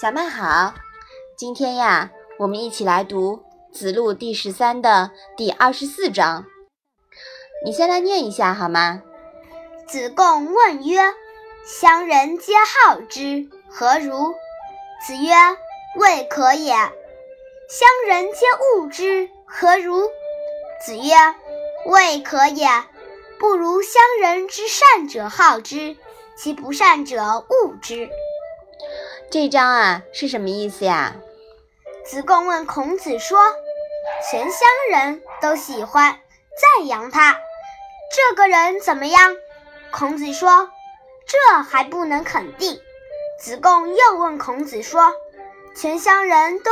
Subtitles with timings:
[0.00, 0.74] 小麦好，
[1.36, 6.44] 今天呀，我们一起来读《子路》第十三的第二十四章。
[7.64, 9.02] 你先来念一下好吗？
[9.88, 11.00] 子贡问曰
[11.66, 12.52] ：“乡人皆
[12.84, 14.34] 好之，何如？”
[15.04, 15.32] 子曰
[15.98, 16.74] ：“未可也。”
[17.68, 20.08] 乡人皆恶之，何如？
[20.84, 21.14] 子曰
[21.86, 22.68] ：“未可也。
[23.40, 25.96] 不如乡人之善者好之，
[26.40, 28.08] 其不善者恶之。”
[29.30, 31.16] 这章啊是什么意思呀？
[32.04, 33.38] 子贡问孔子说
[34.30, 36.18] ：“全乡人都喜欢
[36.78, 37.38] 赞扬他，
[38.16, 39.36] 这个人怎么样？”
[39.92, 40.70] 孔子说
[41.28, 42.80] ：“这还不能肯定。”
[43.38, 45.12] 子贡又问孔子说
[45.76, 46.70] ：“全乡人都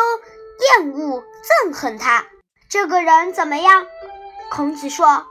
[0.81, 1.23] 厌恶
[1.67, 2.27] 憎恨他，
[2.71, 3.87] 这个人怎么样？”
[4.51, 5.27] 孔子说：“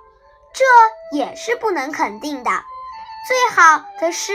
[0.54, 2.52] 这也是不能肯定的。
[3.28, 4.34] 最好的是。”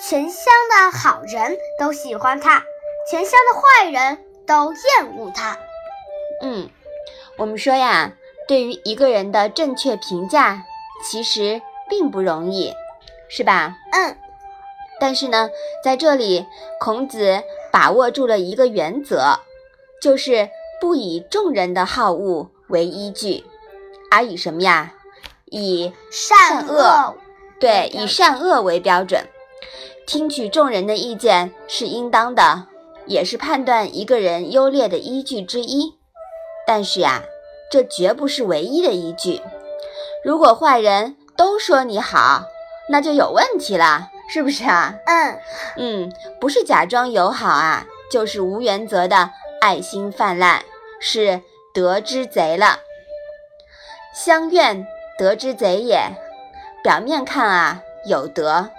[0.00, 2.62] 全乡的好人都喜欢他，
[3.10, 5.58] 全乡的坏人都厌恶他。
[6.40, 6.70] 嗯，
[7.36, 8.12] 我们说呀，
[8.46, 10.62] 对于一个人的正确评价，
[11.04, 12.72] 其实并不容易，
[13.28, 13.76] 是吧？
[13.90, 14.16] 嗯。
[15.00, 15.50] 但是呢，
[15.82, 16.46] 在这里，
[16.78, 19.40] 孔子把握住了一个原则，
[20.00, 20.48] 就是
[20.80, 23.44] 不以众人的好恶为依据，
[24.12, 24.94] 而以什么呀？
[25.46, 27.16] 以善恶，
[27.60, 29.26] 对，以善恶为标准。
[30.06, 32.66] 听取众人的意见是应当的，
[33.06, 35.98] 也是判断一个人优劣的依据之一。
[36.66, 37.22] 但是呀，
[37.70, 39.42] 这绝不是唯一的依据。
[40.24, 42.44] 如果坏人都说你好，
[42.88, 44.94] 那就有问题了，是不是啊？
[45.06, 45.38] 嗯
[45.76, 50.62] 嗯，不是假装友好啊，就是无原则的爱心泛滥，
[51.00, 51.42] 是
[51.74, 52.78] 得之贼了。
[54.14, 54.86] 相怨
[55.18, 56.12] 得之贼也。
[56.88, 58.70] 表面看啊，有德。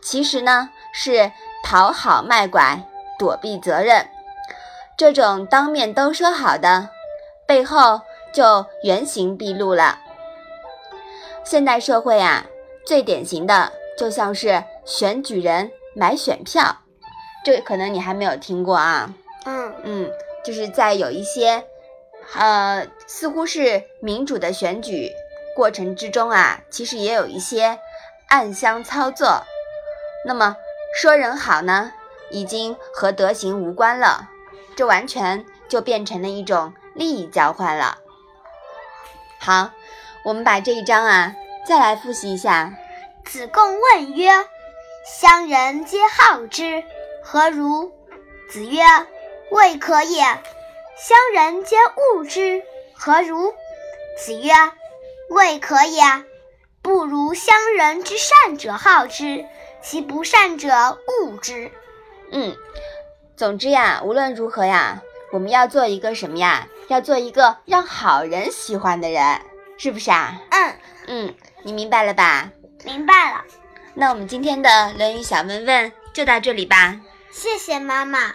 [0.00, 1.32] 其实呢，是
[1.64, 2.86] 讨好卖拐，
[3.18, 4.08] 躲避责任。
[4.96, 6.90] 这种当面都说好的，
[7.48, 9.98] 背后就原形毕露了。
[11.42, 12.46] 现代社会啊，
[12.86, 16.76] 最典型的就像是选举人买选票，
[17.44, 19.12] 这可能你还没有听过啊。
[19.46, 20.10] 嗯嗯，
[20.44, 21.64] 就是在有一些，
[22.36, 25.10] 呃，似乎是民主的选举
[25.58, 27.80] 过程之中啊，其实也有一些
[28.28, 29.42] 暗箱操作。
[30.24, 30.54] 那么
[30.94, 31.92] 说人好呢，
[32.30, 34.28] 已经和德行无关了，
[34.76, 37.98] 这完全就变成了一种利益交换了。
[39.40, 39.72] 好，
[40.22, 41.34] 我们把这一章啊
[41.66, 42.72] 再来复习一下。
[43.24, 44.30] 子贡问曰
[45.20, 46.84] ：“乡人皆好之，
[47.20, 47.90] 何如？”
[48.48, 48.84] 子曰
[49.50, 50.22] ：“未可也。
[50.96, 52.62] 乡人皆恶之，
[52.94, 53.52] 何如？”
[54.24, 54.52] 子曰
[55.30, 56.02] ：“未可也。
[56.82, 59.44] 不如乡人之善者好之。”
[59.80, 61.70] 其不善者恶之。
[62.32, 62.56] 嗯，
[63.36, 66.66] 总之呀，无论如何呀，我们要做一个什么呀？
[66.88, 69.40] 要做一个让好人喜欢的人，
[69.78, 70.42] 是不是啊？
[70.50, 70.74] 嗯
[71.06, 72.50] 嗯，你明白了吧？
[72.84, 73.44] 明白了。
[73.94, 74.68] 那我们今天的
[74.98, 77.00] 《论语》小问问就到这里吧。
[77.30, 78.34] 谢谢妈妈。